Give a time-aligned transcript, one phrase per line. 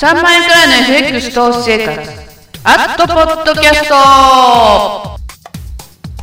[0.00, 2.10] 3万円からの FX 投資生活。
[2.64, 5.18] アットポッドキャスト。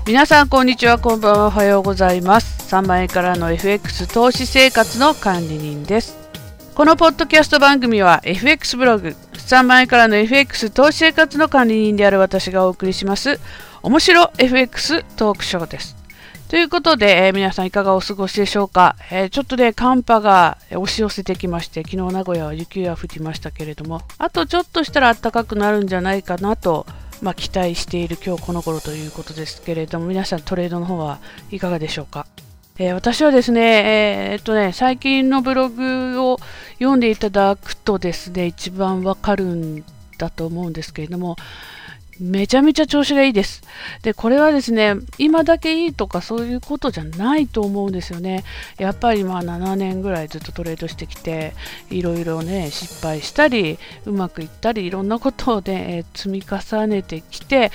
[0.07, 0.98] 皆さんこんにちは。
[0.98, 1.46] こんばんは。
[1.46, 2.73] おはようございます。
[2.73, 6.18] 3万円からの FX 投資生活の管理人です。
[6.73, 13.39] このポッドキャスト番組は FX ブログ3万円からの FX 投資生活の管理人である私がお送りします。
[13.84, 15.97] 面白 FX トークショーです。
[16.50, 26.86] ということで、えー、皆さんいかがお過ごしでしょうか、えー、ちょっとね、寒波が押し寄せてきまして、昨日名古屋は雪が降りましたけれども、あとちょっとしたら暖かくなるんじゃないかなと、
[27.22, 31.20] まあ、期待している今日この頃ということですけれども、皆さんトレードの方は
[31.52, 32.26] いかがでしょうか？
[32.80, 36.40] えー、私はですね、えー、っとね、最近のブログを
[36.80, 39.84] 読んでいただくとですね、一番わかるん
[40.18, 41.36] だと思うんですけれども、
[42.20, 43.64] めちゃめちゃ調子がいいです。
[44.02, 48.44] で、これはですね、今だけいいとかそういうことじゃないと思うんですよね。
[48.78, 51.54] やっぱりまあ7年ぐらいずっとトレードしてきて、
[51.90, 57.72] いろいろね、失敗したり、うまくいったり、いろんなことをね、積み重ねてきて、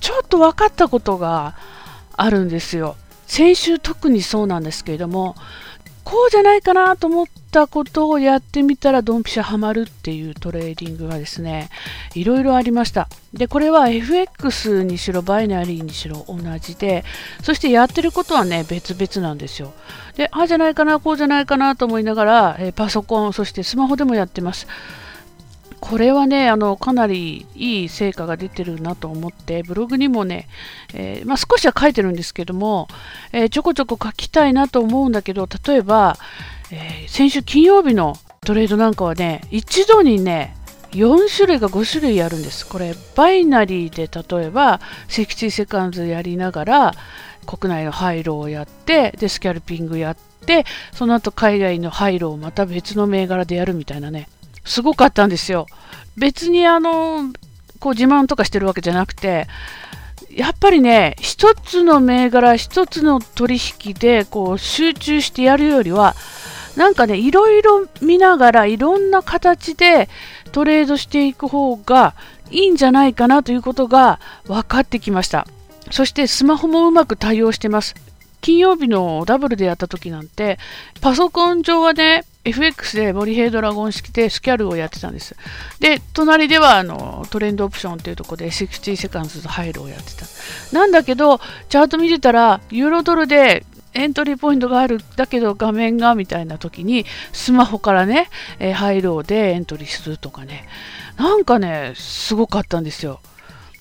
[0.00, 1.54] ちょっと分かったことが
[2.16, 2.96] あるんですよ。
[3.26, 5.36] 先週特にそうなんですけれども、
[6.04, 11.68] こうじゃないかなと思ったことをやってみたらドンピシャハマるっていうトレーディングがですね、
[12.14, 13.08] いろいろありました。
[13.34, 17.04] で、これは FX にしろバイナリーにしろ同じで、
[17.42, 19.72] そしてやってることはね、別々なんですよ。
[20.16, 24.66] で、ああじゃないかな、こうじゃないかなと思いながら、えパソコン、そしてスマホでもやってます。
[25.82, 30.48] これはね、あのかなりいい成果が出てるなと思って、ブログにもね、
[30.94, 32.86] えー、まあ、少しは書いてるんですけども、
[33.32, 36.16] えー、ちょこちょこ書きたいなと思うんだけど、例えば、
[36.72, 40.56] えー、先週金曜日のトレードなんかはね、一度にね、
[40.92, 42.66] 4種類か5種類あるんです。
[42.66, 46.94] これ、バイナリーで例えば、60セカンズやりながら、
[47.46, 50.16] 国内の廃炉をやって、で、スキャルピングやっ
[50.46, 54.28] て、その後海外の廃炉をまた別の銘柄でやるみたいなね。
[54.64, 55.66] すごかったんですよ。
[56.16, 57.32] 別にあの、
[57.80, 59.46] こう自慢とかしてるわけじゃなくて、
[60.30, 66.14] やっぱりね、一つの銘柄、一つの取引でこう集中してやるよりは、
[66.76, 70.08] なんかね、いろいろ見ながら、いろんな形で
[70.52, 72.14] トレードしていく方が
[72.50, 75.46] いいんじゃないかなということが分かってきました。
[75.90, 77.94] そしてスマホもうまく対応してます。
[78.40, 80.58] 金曜日のダブルでやった時なんて、
[81.00, 85.36] パソコン上はね、FX でモリヘイドラゴン式でスキャルをやってたんです。
[85.78, 90.26] で、隣ではあのトレンドオプションっていうところで60セカンドズとハイルをやってた。
[90.72, 100.68] なんだけど、チャート見てたら、ユーロドルでエントリーポイントがある、だけど画面がみたいな時に、スマホからね、えー、ハイローでエントリーするとかね、
[101.16, 103.20] なんかね、すごかったんですよ。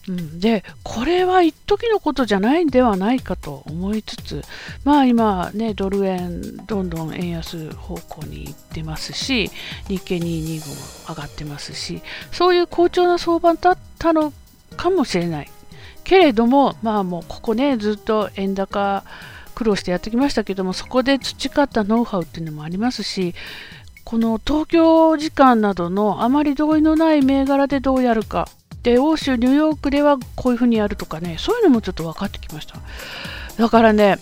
[0.08, 4.42] うん、でこれは一時のことじゃないんではないかと思いつつ
[4.84, 9.52] まあ今ねドル円どんどん円安方向に行ってますし
[9.88, 10.76] 日経225も
[11.10, 12.02] 上がってますし
[12.32, 14.34] そういう好調な相場だったの
[14.76, 15.52] かもしれない。
[16.04, 19.04] けれどもまあもうここねずっと円高
[19.62, 23.36] 苦労してやってきましたけどもそこで培ったノウハウっていうのもありますし
[24.04, 28.48] この東京時間などのあまり同意のない銘柄でどうやるか
[28.82, 32.80] で欧州ニューヨークではこういうふうにやるとかねそういうのもちょっと分かってきました。
[33.60, 34.18] だからね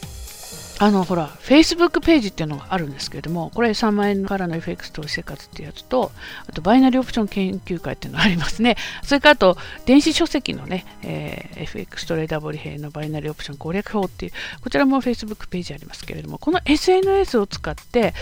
[0.82, 6.14] あのほら、Facebook ページっていうのがあるんですけれども、これ3万円からの FX 投資生活っていうやつと、
[6.48, 8.78] あとバイナリーオプション研究会っていうのがありますね。
[9.04, 14.32] それからあと、電子書籍のね、えー、FX トレーダーボリヘイのバイナリーオプション攻略法っていう、
[14.64, 18.14] こちらも Facebook ページありますけれども、この SNS を使って、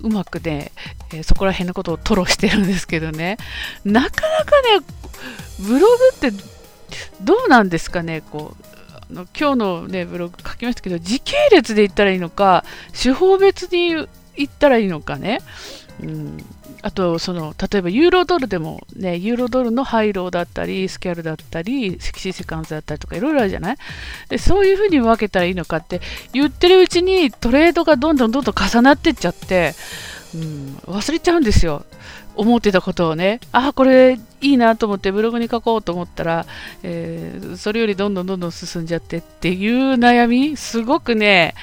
[0.00, 0.72] うまくね、
[1.14, 3.38] えー、そこら辺のことを吐露してるんですけどね、
[3.86, 4.08] なか
[4.38, 4.84] なかね、
[5.60, 6.30] ブログって
[7.22, 8.81] どうなんですかね、こう、
[9.12, 14.06] の今日の、ね、ブログ書きましたけど時系列で言ったらいいのか手法別に言
[14.46, 15.40] ったらいいのかね、
[16.02, 16.38] うん、
[16.80, 23.76] あとその例えばユーロドルでもねユーロドルのハイローだったりスキャルだったりセキシーセカンズだったりとかいろいろあるじゃない？
[24.28, 26.00] でそういうふうに分けたらいいのかって
[26.32, 29.74] 言ってるうちにトレードがどんどんどんどん重なってっちゃって、
[30.34, 31.84] うん、忘れちゃうんですよ。
[32.36, 36.46] 思ってたことをね、ああ、これいいなと思ってブログに書こうと思ったら、
[36.82, 41.54] えー、それよりどんどんどんどん進んじゃってっていう悩み、すごくね、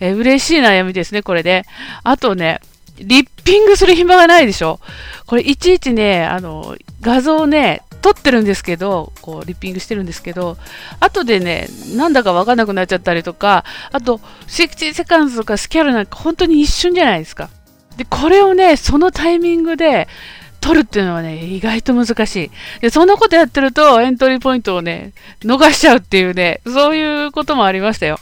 [0.00, 1.64] えー、嬉しい悩みですね、これで、
[2.04, 2.60] あとね、
[2.98, 4.80] リッピングする暇がないでしょ。
[5.26, 10.56] これいちいちね、あの、画像をね、撮ってるんですけど、こう、リッピングしてるんですけど、
[11.00, 17.50] 後でね、なんだかわかんなくなっちゃったりとか、あと、60セカンズとかスキャルなんか本当に一瞬じゃないですか。
[17.98, 20.06] で、これをね、そのタイミングで
[20.60, 22.50] 取るっていうのはね、意外と難しい。
[22.80, 25.12] で、そんなことやってると、エントリーポイントをね、
[25.42, 28.20] 逃しちゃうっていうね、そういうこともありましたよ。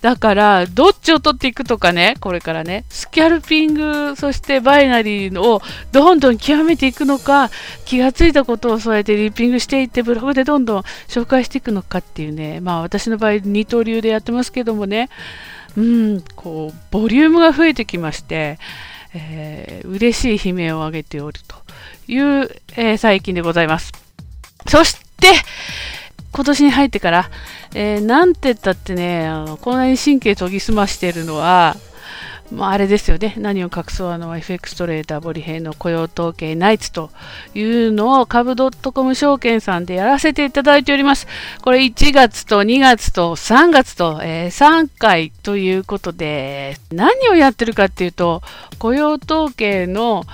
[0.00, 7.50] だから、どっちを取っていくとかね、これからね、スキャルピング、そしてバイナリーをどんどん極めていくのか、
[7.84, 15.08] 気がついたことをそうやってリッピングしていって、ブログでどんどん紹介していくのかっていうね、まあ私の場合、二刀流でやってますけどもね、
[15.76, 18.58] うん、こう、ボリュームが増えてきまして、
[19.14, 21.56] えー、嬉しい悲鳴を上げておると
[22.08, 23.92] いう、えー、最近でございます。
[24.66, 25.32] そして、
[26.32, 27.30] 今年に入ってから、
[27.74, 31.76] えー、なんて言ったってね、あのこんなに神経研ぎ澄ましてるのは、
[32.52, 37.10] まあ、あれですよね、何を隠そうあの FX トレーダーボリヘイの雇用統計ナイツと
[37.54, 41.26] いうのを株ドットコム証券さんでやらせていただいております。
[41.62, 48.42] これ1月と2月と3月と、えー、3回ということで、何をやってるかっていうと、
[48.78, 50.24] 雇用統計の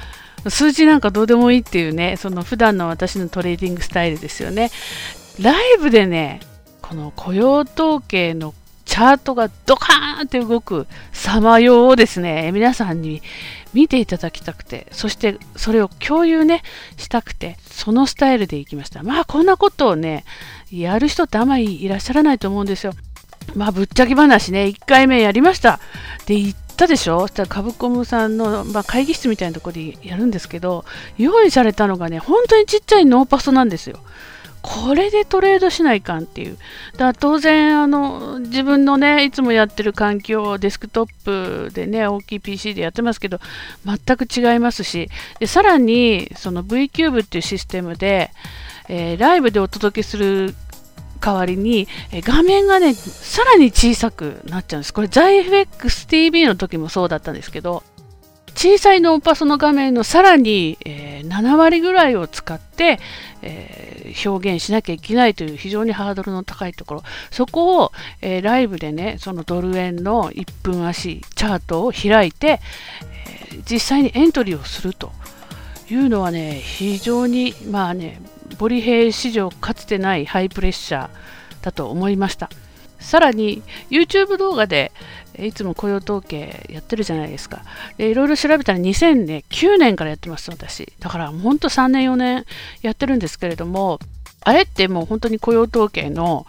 [0.49, 4.71] 数字なんかどうでもいいっていうね、その普段の私のトレーディングスタイルですよね。
[5.41, 6.41] ライブでね、
[6.82, 8.55] この雇用統計の
[8.88, 13.23] チャートがドカーンって動く様様をですね、皆さんに
[13.75, 16.62] 見ていただきたくて、そしてそれを共有ね、
[16.96, 19.02] したくて、そのスタイルでいきました。
[19.02, 20.25] まあ、こんなことをね、
[20.73, 22.94] やる人ってあんまりいらっしゃらないと思うんですよ。
[23.55, 25.81] まあ、ぶっちゃけ話ね、1回目やりました。
[26.26, 27.20] で、言ったでしょ？
[27.20, 30.85] そしたら、カブコムさんの、まあ、会議室みたいなところでやるんですけど、
[31.19, 34.00] 用意されたのがね、本当にちっちゃいノーパソなんですよ。
[34.62, 36.58] これでトレードしないかんっていう。
[36.93, 43.40] だから当然あの、自分のね、いつもやってる環境、デスクトップでね、大きい PC でやってますけど、
[43.84, 45.08] 全く違いますし、
[45.38, 48.31] でさらに、その V キューブっていうシステムで、
[48.88, 50.55] えー、ライブでお届けする
[51.20, 54.94] 代わりに、え画面がね、さらに小さくなっちゃうんです。
[54.94, 57.82] これ、ZyFXTV の時もそうだったんですけど、
[58.58, 62.99] 小さいノーパソの画面のさらに、えー、7割ぐらいを使って、
[63.40, 72.60] えー、表現しなきゃいけないという非常にハードルの高いところ、そこを、えー、ライブでね、そのドル円の1分足チャートを開いて、
[73.52, 75.12] え実際にエントリーをすると
[75.88, 78.20] いうのはね、非常に、まあね、
[78.58, 81.08] ボリヘイ史上かつてないハイプレッシャー
[81.62, 82.50] だと思いました。
[82.99, 84.90] さらに YouTube 動画で
[85.40, 87.62] いつも雇用統計やってるじゃないですか。
[87.96, 90.93] でいろいろ調べたら2009年からやってます、私。
[91.00, 92.44] だから本当3年4年
[92.82, 94.00] やってるんですけれども、
[94.43, 96.46] あれってもう本当に雇用統計の、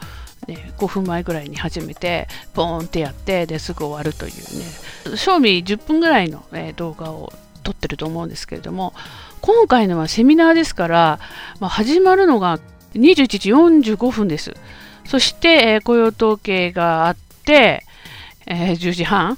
[0.47, 4.33] ね、5分前ぐらいに始めて、ボーンってやって、ですぐ終わるという
[5.11, 7.33] ね、賞味10分ぐらいの、ね、動画を
[7.63, 8.93] 撮ってると思うんですけれども、
[9.41, 11.19] 今回のはセミナーですから、
[11.59, 12.59] まあ、始まるのが
[12.93, 14.53] 21時45分です。
[15.05, 17.85] そして、えー、雇用統計があって、
[18.49, 19.37] えー、10時半、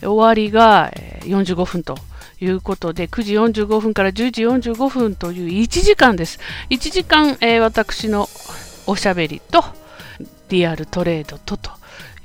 [0.00, 0.90] 終わりが
[1.20, 1.96] 45分と
[2.40, 6.40] いうことで、9時45分から10時45分という1時間です。
[6.70, 8.28] 1時間、えー、私の
[8.86, 9.62] おしゃべりと、
[10.48, 11.70] リアルトレードとと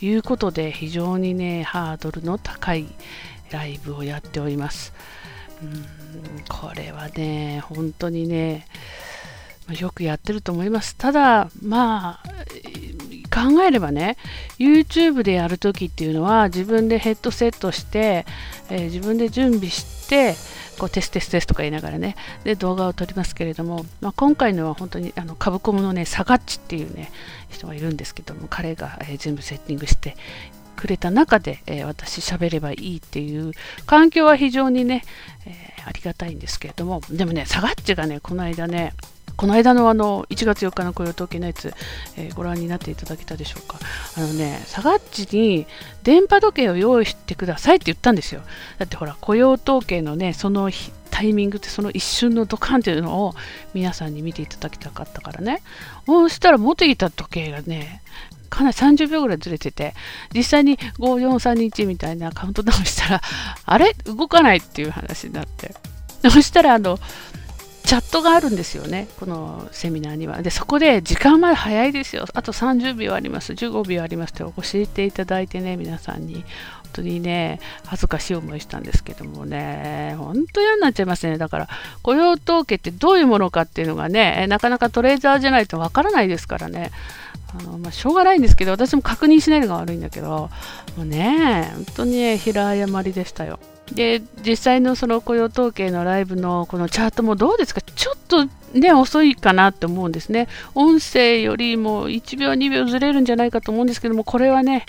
[0.02, 2.88] いうことで、非常にね、ハードルの高い
[3.52, 4.94] ライブをやっております。
[5.62, 5.86] うん
[6.50, 8.68] これはね、本当にね、
[9.80, 10.96] よくやってると思います。
[10.96, 12.24] ただ、まあ、
[13.36, 14.16] 考えればね、
[14.58, 18.26] YouTube でやるときっていうのは、自分でヘッドセットして、
[18.70, 20.36] えー、自分で準備して、
[20.80, 22.16] こうテステステスとか言いながらね、
[22.46, 27.12] で動画を撮りますけれども、まあ、今回のは本当にあのカブコムのね、サガッチっていうね、
[27.50, 30.16] 人がいるんですけども、彼が、えー、全部セッティングして
[30.78, 33.52] くれた中で、えー、私喋ればいいっていう
[33.86, 35.04] 環境は非常にね、
[35.45, 38.94] えー、ありがたいんですけれども、でもね、サガッチがね、この間ね、
[39.37, 41.73] この間のあの1月4日の雇用統計のやつ、
[42.18, 43.80] えー、ご覧になっていただけたでしょうか。
[44.18, 45.68] あのね、サガッチに
[46.04, 48.42] 電波時計を用意してくださいって言ったんですよ。
[48.77, 50.69] だってほら、雇用統計のね、その
[51.11, 53.35] タイミングってその一瞬のドカンっていうのを
[53.73, 55.61] 皆さんに見ていただきたかったからね。
[56.06, 58.01] そしたら持ってきた時計がね、
[58.49, 59.94] かなり30秒ぐらいずれてて、
[60.33, 63.21] 実際に5431みたいなカウントダウンしたら、
[63.65, 63.94] あれ？
[64.06, 65.75] 動かないっていう話になって。
[66.30, 66.99] そしたら、あの、
[67.85, 70.42] チャットがあるんですよね、このセミナーには。
[70.42, 72.25] で、そこで時間まで早いですよ。
[72.33, 76.44] あと30秒あります、15秒ありますって教えていただいてね、皆さんに。
[76.95, 81.37] 本当にね、恥ずかしい思いしたんですけどもね、本当嫌になっちゃいますね。
[81.37, 81.68] だから、
[82.01, 86.92] 雇用統計ってどういうものかっていうのがね、なかなかトレーザーじゃないとわからないですからね。
[87.59, 90.49] あのまあ、しょうがないんですけど、私も確認しないのが悪いんだけど、
[90.95, 93.59] もうね、本当に、ね、平誤りでしたよ。
[93.94, 97.81] で実際のその雇用統計のライブのこのチャートもどうですか？
[97.81, 98.45] ちょっと
[98.77, 100.47] ね遅いかなって思うんですね。
[100.73, 104.85] 音声よりも1秒2秒ずれるんじゃないかと思うんですけどもこれはね、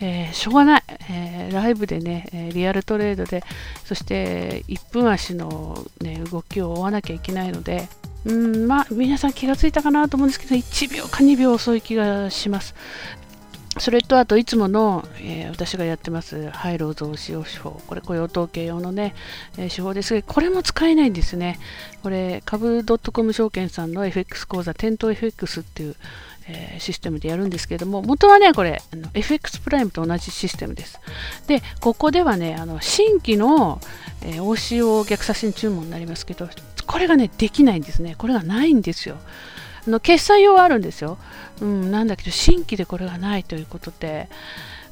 [0.00, 3.42] えー、しょうがない、えー、ライブでね、リアルトレードで
[3.84, 7.88] そして1分足の、ね、動きを追わなきゃいけないので
[8.24, 12.74] うんまあ皆さん気がついたかなと思うんですけど1秒か2秒遅い気がします。
[13.78, 17.80] それとあといつもの、えー、私がやってますハイロー増資用手法。
[17.86, 19.14] これ雇用統計用のね、
[19.56, 20.14] えー、手法です。
[20.14, 21.58] がこれも使えないんですね。
[22.02, 25.96] これ株 .com 証券さんの FX 講座店頭 FX っていう、
[26.48, 30.98] えー、システムでやるんですけれども元はねこれあの FX プライムと同じシステムです。
[31.46, 33.80] でここではねあの新規の、
[34.22, 36.48] えー、OCO 逆差し注文になりますけど
[36.86, 38.14] これがねできないんですね。
[38.16, 39.18] これがないんですよ。
[39.88, 41.18] の決済用はあるんですよ、
[41.60, 44.28] うん、なんだけど新規でこれがないということで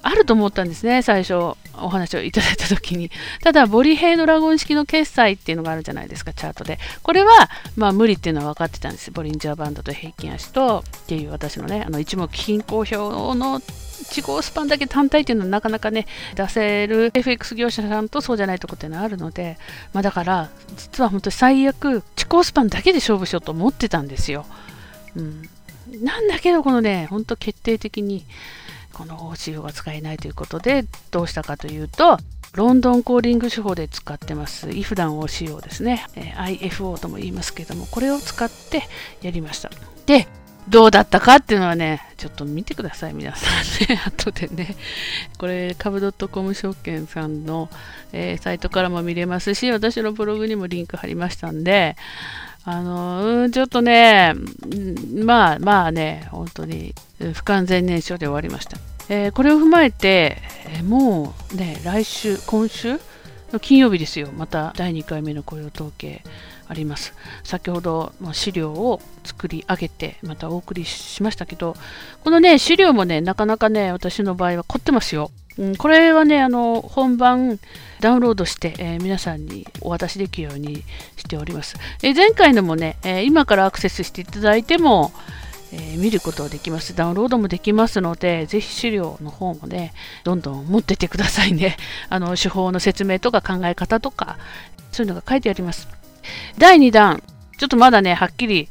[0.03, 3.11] あると思ったんですね最初お話をいただいた時に。
[3.43, 6.79] ただボリヘイドラゴン式の決済っていうのがあるじゃないですかチャートで。
[7.03, 9.11] これはまあ無理っていうのは分かってたんです。
[9.11, 19.59] ボリンジャーバンドと平均足とっていう私のねあの一目均衡表の地号スパンだけ単体っていうのはなかなかね出せる FX 業者さんとそうじゃないとこっていうのはあるので、
[19.93, 24.47] まあ、だから実は本当に最悪地高スパンだけで勝負しようと思ってたんですよ。
[25.17, 28.25] うん、なんだけど、このね、本当決定的に
[28.93, 32.19] この OCO が使えないということで、どうしたかというと、
[32.55, 38.85] ロンドンコーリング手法で使ってます、イフダン OCO ですね、えー、IFO とも言いますけども、これを使って
[39.21, 39.71] やりました。
[40.07, 40.27] で、
[40.69, 44.01] どうだったかっていうのはね、ちょっと見てください、皆さんね。
[44.07, 44.75] 後でね。
[45.39, 47.69] これ、株 .com 証券さんの、
[48.13, 51.97] えー、サイトからも見れますし、私のブログにもリンク貼りましたんで、
[52.69, 54.35] あの、うんちょっとね、
[55.15, 56.95] まあまあね、本当に
[57.33, 58.77] 不完全燃焼で終わりました。
[59.09, 62.99] えー、これを踏まえて、えー、もうね、来週、今週
[63.53, 66.25] の金曜日ですよ、また第2回目の雇用統計
[66.69, 67.15] あります。
[67.45, 71.77] 先ほどの資料を作り上げて、またお送りしましたけど、
[72.25, 75.31] このね、資料もね、なかなかね、私の場合は凝ってますよ。
[75.59, 77.59] うん、これはね、あの本番
[78.01, 80.85] ダウンロードして、えー、皆さんにお渡しできるように
[81.17, 81.77] しております。
[82.03, 85.13] えー、前回のもね、えー、今からアクセスしていただいても、
[85.73, 86.95] え見ることができます。
[86.95, 89.95] ダウンロードもできますので、ぜひ資料の方もね、
[90.25, 91.77] どんどん持っててくださいね。
[92.09, 94.39] あの手法の説明とか考え方とか、
[94.93, 95.89] そういうのが書いてあります。
[96.59, 97.23] 第2弾、
[97.59, 98.69] ちょっとまだね、はっきり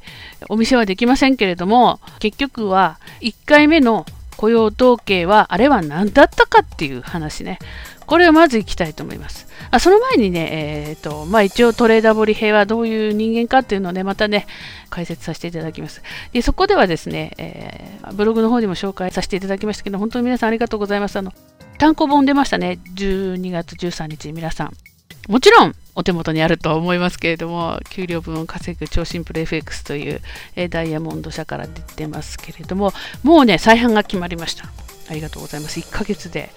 [0.49, 4.05] お見せはできませんけれども、結局は1回目の
[4.37, 7.59] 雇用統計はあれは何だったかっていう話ね。
[8.05, 9.47] これをまずいきたいと思います。
[9.71, 14.45] あその前にね、えーとまあ、一応トレーダーボリヘイはどういう人間かっていうのをね、またね、
[14.89, 16.03] 解説させていただきます。
[16.31, 21.17] でそこではですね、えー、ブログの方にも紹介させていただきましたけど、本当に皆さんありがとうございます。
[21.17, 21.33] あの
[21.79, 24.94] 単行本出ましたね、12月13日、皆さん。
[25.27, 30.21] もちろん、お手元にあると思いますけれども、給料分を稼ぐ超シンプル FX という、
[30.55, 34.84] えダイヤモンド社から出てますけれども、もうね、再販が決まりました。
[35.07, 35.79] ありがとうございます。
[35.79, 36.49] 1ヶ月で、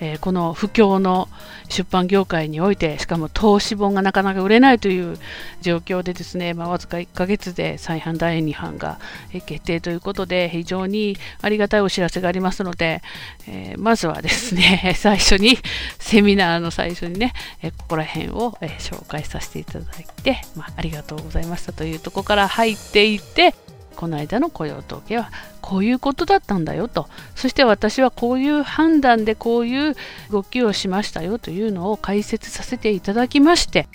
[0.00, 1.28] えー、この不況の
[1.68, 5.18] 出版業界において、しかも投資本がなかなか売れないという
[5.60, 8.98] 状況でですね、まあ、わずか1ヶ月で再販第2版が
[9.46, 13.02] 決定ということで、非常にありがたいお知らせがありますので、
[13.48, 15.58] えー、まずはですね、 最初に、
[15.98, 17.32] セミナーの最初にね、
[17.62, 23.54] えここら辺を、え紹介させていただいて、まあ、ありがとうございましたというとこから入っていって、
[23.96, 29.96] この間の雇用統計はこういうことだったんだよとそして私はこういう判断でこういう
[30.30, 33.88] 動きをしましたよというのを解説させていただきまして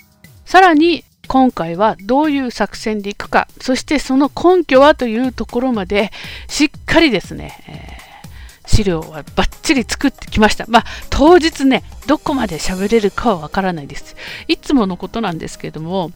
[0.44, 6.10] さらに今回はどういう作戦でいくかそしてその根拠はというところまで
[6.48, 10.66] しっかりですね、えー、資料はバッチリ作ってきました。
[10.68, 14.16] まあ、当日ね、どこまで喋れるかはわからないです。
[14.48, 16.10] いつものことなんですけども、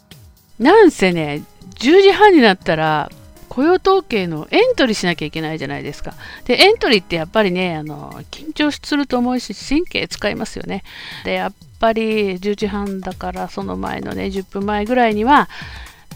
[0.58, 1.42] なんせね、
[1.78, 3.10] 10時半になったら
[3.56, 6.12] 雇用統計のエントリーしなきゃいけないじゃないですか。
[6.44, 10.84] で、エントリーってやっぱりね、あの緊張すると思うし、神経使いますよね。
[11.24, 15.48] で、やっぱり10時半だから、その前のね、10分前ぐらいには、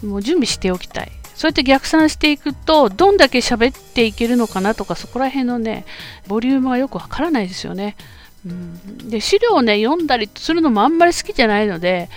[0.05, 1.11] もう準備しておきたい。
[1.33, 5.85] そうやって逆算していくと、どんだけ喋っていけるのかなとか、そこら辺のね、
[6.27, 7.95] ボリュームがよくわからないですよね。
[8.45, 12.09] うん、で資料をね読んだりするのもあんまり好きじゃないので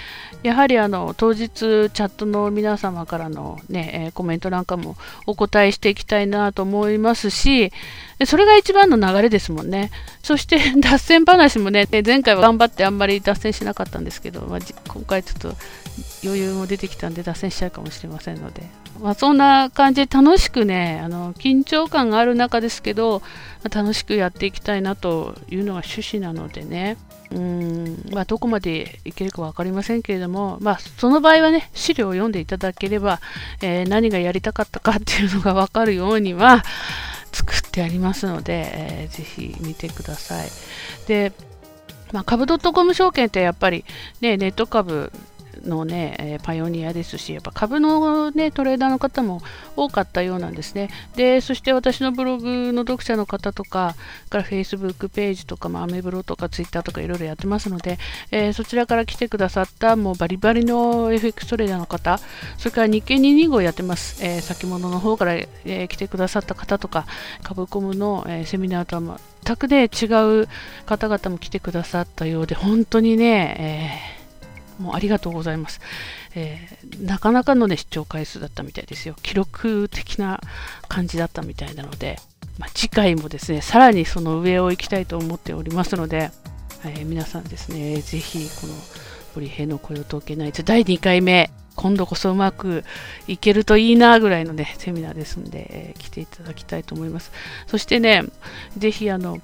[0.44, 4.94] やはりあの当日チャットの皆様からの、ね、えコメントなんかも
[5.26, 7.72] お答えしていきたいなと思いますし
[8.26, 9.90] それが一番の流れですもんね。
[10.22, 15.56] そして 脱線話もね前回は頑張ってあんまり脱線しなかったんですけど、まあ、今回ちょっと
[16.22, 18.64] 余裕も出てきたんで脱線しちゃうかもしれませんので、
[19.00, 23.22] まあ、そんな感じで楽しくねあの緊張感がある中ですけど
[23.72, 26.98] 楽しくやっていきたいなというのが趣旨なのでね。
[27.34, 33.20] うん、まあ、どこまでいけるか分かりませんけれども、まあ、その場合はね、資料を読んでいただければ、
[33.60, 36.62] えー、何がやりたかったかっていうのが分かるようには
[37.32, 40.48] 作ってありますので、えー、ぜひ見てください。
[41.08, 41.32] で、
[42.12, 43.84] まあ、株 .com 証券ってやっぱり、
[44.20, 45.10] ね、ネット株
[45.64, 49.40] のね、えパイオニアですし、やっぱ株のね、トレーダーの方も
[49.76, 50.90] 多かったようなんですね。
[51.16, 53.94] で、そして私のブログの読者の方とか、
[54.28, 57.98] から Facebook ページとか、まあ、アメブロとか Twitter とかいろいろやってますので、
[58.30, 62.18] えー、そちらから来てくださったもうバリバリの FX トレーダーの方、
[62.58, 67.06] それから日経225やってます、えー、先物の方から、えー、来てくださった方とか、
[67.42, 70.06] 株コムの、えセミナーとは全くね、違
[70.42, 70.48] う
[70.86, 74.23] 方々も来てくださったようで、本当にね、え
[74.78, 75.80] もうありがとうございます。
[76.34, 79.16] えー、なかなかの、ね、視聴回数だったみたいですよ。
[79.22, 80.40] 記録的な
[80.88, 82.18] 感じだったみたいなので、
[82.58, 86.30] まあ、次回もですね、さらにその上を行きたいと思っておりますので、
[86.84, 88.74] えー、皆さんですね、ぜひこの
[89.34, 92.84] 堀平の雇用統計ナイツ第2回目、今度こそうまく
[93.26, 97.32] いけるといいなぐらいのね、セミナーですんで、えー、来ていただきたいと思います。
[97.66, 98.24] そしてね、
[98.78, 99.40] ぜひあの、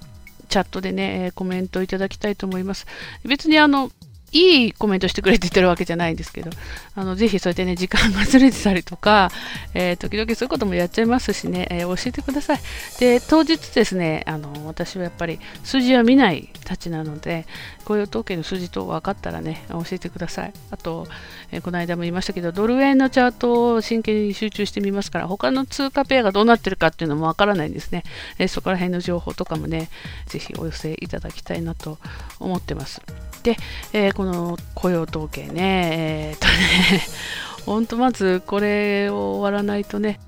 [0.48, 2.86] チャットでね、コメントいただきたいと思います。
[3.24, 3.90] 別にあの、
[4.32, 6.50] いいコメントしてくれって言ってるわけじゃないんですけど、
[6.94, 9.30] あのぜひそうやってね、時間がずれてたりとか、
[9.74, 12.60] えー、時々そういうこともやっちゃいますしね、えー、教えてください。
[12.98, 17.46] で、当日ですね、あの私はやっぱり数字は見ないたちなので、
[17.84, 20.52] 雇用統計の数字と分かったらね、教えてください。
[20.70, 21.08] あと、
[21.50, 28.04] えー、この間も言いましたけど、ドル円のチャートを真剣に集中してみますから、他の通貨ペアがどうなってるかっていうのも分からないんですね。
[28.38, 29.90] えそこら辺の情報とかもね、
[30.26, 31.98] ぜひお寄せいただきたいなと
[32.38, 33.00] 思ってます。
[33.42, 33.56] で、
[33.92, 37.00] えー、この雇用統計ね、えー、っとね、
[37.66, 40.20] 本当まずこれを終わらないとね、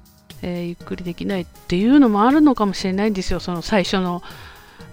[0.43, 4.23] えー、ゆっくりできないっていうのもあるのかもしれないんですよ、その最初の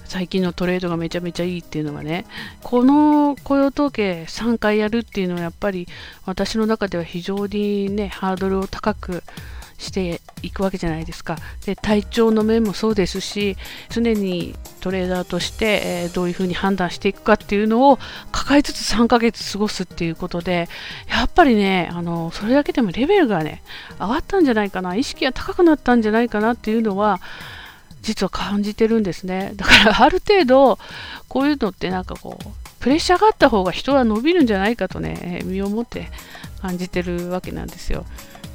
[0.10, 2.26] 最近のトレードがめちゃめちゃいいっていうのがね、
[2.64, 5.88] この雇用統計3回やるっていうのはやっぱり
[6.26, 9.24] 私の中では非常にね、ハードルを高く
[9.80, 11.38] していくわけじゃないですか。
[11.66, 13.58] で体調の面もそうですし
[13.90, 18.00] 常にトレーダーとして、え、どういうふうに判断していくかっていうのを
[18.32, 20.70] 抱えつつ3ヶ月過ごすっていうことで
[21.10, 23.64] やっぱりねあのそれだけでもレベルがね
[24.00, 27.20] 上がったんじゃないかな意識が高くなったんじゃないかなっていうのは
[28.02, 30.80] 実は感じてるんですねだからある程度
[31.28, 32.48] こういうのってなんかこう
[32.80, 36.10] プレッシャーがあった方が人は伸びるんじゃないかとね身をもって
[36.62, 38.06] 感じてるわけなんですよ。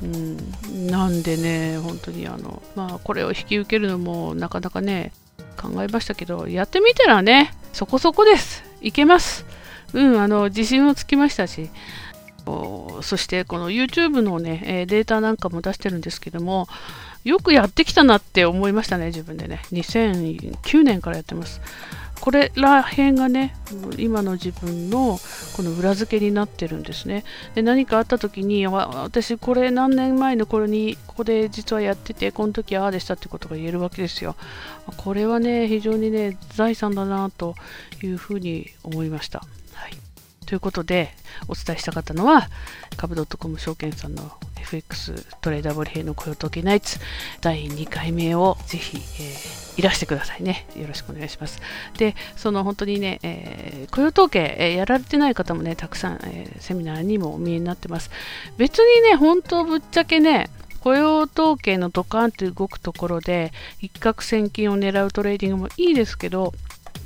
[0.02, 5.12] なんでね、本当にあの、まあ、これを引き受けるのもなかなかね、
[5.60, 8.64] 考えましたけど、やってみたらね、そこそこです。
[8.80, 9.46] いけます。
[9.92, 11.70] うん、あの、自信もつきましたし、
[12.44, 16.68] そしてこの YouTube のね、データなんかも出してるんですけども、
[17.24, 19.62] よくやってきたなって思いましたね、自分でね。
[19.72, 21.62] 2009年からやってます。
[22.20, 23.54] これら辺がね
[23.98, 25.18] 今の自分の
[25.56, 27.24] この裏付けになってるんですね。
[27.54, 34.36] で何かあった時に私これ何年前の頃にここで実はやっててこの時ああでしたってことが言えるわけですよ。
[34.96, 37.54] これはね非常にね財産だなと
[38.02, 39.40] いうふうに思いました。
[39.74, 39.92] はい。
[40.44, 41.10] ということで、
[41.48, 42.48] お伝えしたかったのは、
[42.96, 44.30] 株 .com 証券さんの
[44.60, 46.98] FX トレーダーボリヘイの雇用統計ナイツ
[47.40, 50.66] 第2回目をぜひ、えー、いらしてくださいね。
[50.76, 51.60] よろしくお願いします。
[51.98, 58.10] で、その本当にね、えー、雇用統計、えー、やられてない方もね、たくさん、えセミナーにもお見えになってます。
[58.56, 60.48] 別にね、本当ぶっちゃけね、
[60.84, 66.52] 雇用統計のドカンと動くところで一攫千金を狙うトレーディングもいいですけど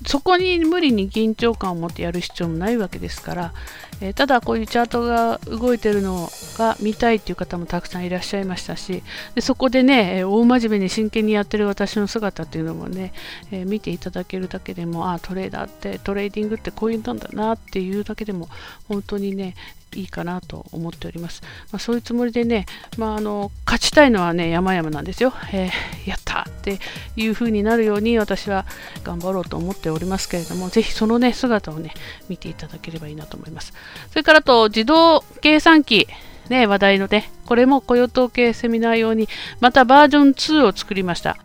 [0.07, 3.53] そこに無理に緊張感を持ってやる必要もないわけですから、
[4.01, 9.03] えー、ただこういうチャートが動いてるのが見たいっていう方もたくさんいらっしゃいましたし
[9.35, 13.13] でそこでね、えー、大真面目に真剣にやってる私の姿っていうのもね、
[13.51, 18.49] えー、見ていただけるだけでもあトレーダーってトレーディングってこういうのなんだなっていうだけでも
[18.89, 19.55] 本当にね
[19.95, 21.43] いいかなと思っております。
[21.73, 25.33] まあ、そういうつもりでね、まあ、あの勝ちたいのはね山々なんですよ。
[25.53, 26.79] えー、やったって
[27.17, 28.67] いう風になるように私は
[29.05, 31.93] 頑張ろうと思っておりますけれども、ぜひそのね姿をね
[32.29, 33.73] 見ていただければいいなと思います。
[34.11, 36.07] それからと自動計算機
[36.49, 39.29] ね、話題のね、これも雇用統計セミナー用に
[39.61, 41.37] またバージョン2を作りました。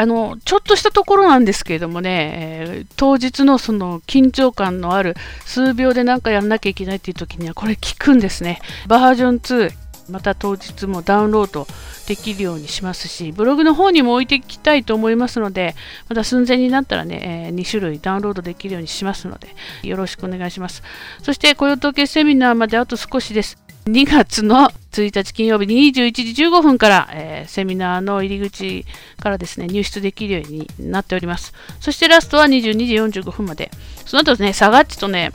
[0.00, 8.60] あの、ちょっとしたところなんですけれどもね、えー、当日のその緊張感のある数秒で何かやらなきゃいけないっていう時にはこれ効くんですね。
[8.86, 9.72] バージョン2、
[10.08, 11.66] また当日もダウンロード
[12.06, 15.74] できるようにしますし、ブログの方にも置いていきたいと思いますので、
[16.08, 19.48] また寸前になったらね、え、2種類ダウンロードできるようにしますので、
[19.82, 20.82] よろしくお願いします。
[21.22, 23.58] そして雇用統計セミナーまであと少しです。
[23.88, 28.84] 2月の1日金曜日21時15分から、えー、セミナーの入り口
[29.18, 31.54] からですね、入室できるようになっております。
[31.80, 33.70] そしてラストは22時45分まで。
[34.04, 35.32] その後ですね、サガッチとね、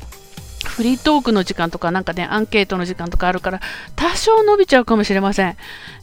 [0.63, 3.61] フリートークの時間とか、なんかね、アンケートの時間とかあるから、
[3.95, 5.57] 多少伸びちゃうかもしれません。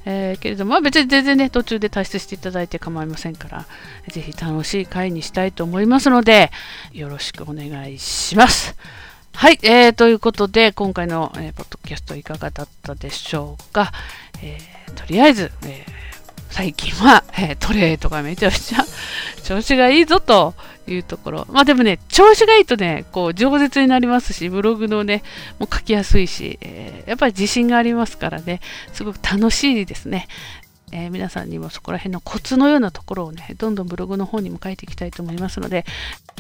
[0.05, 3.67] えー、けれども、まあ、別に全然ね、途中で退出していただいて構いませんから、
[4.09, 6.51] ぜひ楽しい会にしたいと思いますので、
[6.93, 8.77] よろしくお願いします。
[9.35, 13.93] はい、えー、ということで、今回の、えー、ポッドキャストいかがだったでしょうか。
[14.43, 15.93] えー、とりあえず、えー、
[16.51, 18.85] 最近は、え、トレーとかめちゃめちゃ
[19.45, 20.55] 調子がいいぞと
[20.95, 21.47] いうところ。
[21.51, 25.23] まあでもね、調子がいいとね、こう、饒舌になりますし、ブログのね、
[25.59, 28.61] もう書きやすいし、えー、やっぱり自信がありますからね、
[28.93, 30.29] すごく楽しいですね。
[30.93, 35.85] えー、皆さんにもそこら辺のコツのようなところをね、どんどんブログの方にも書いていきたいと思いますので、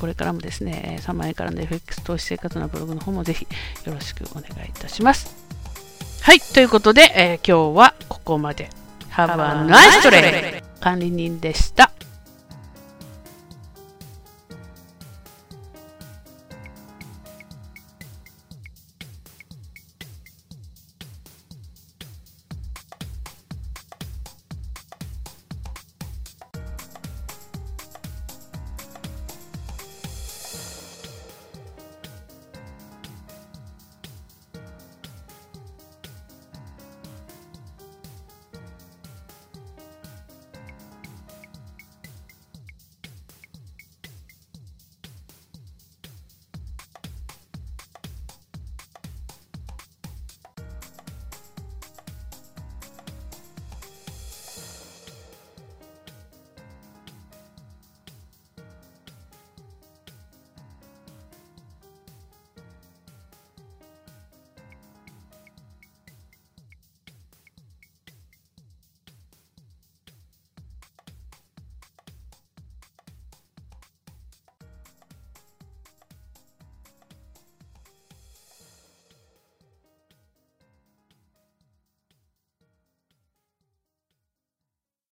[0.00, 3.46] これからもですね、3万円からの FX 投資生活のブログの方もぜひ
[3.86, 5.36] よろしくお願いいたします。
[6.22, 8.70] はい、ということで、えー、今日はここまで。
[9.10, 10.62] Have a nice day!
[10.80, 11.89] 管理人でした。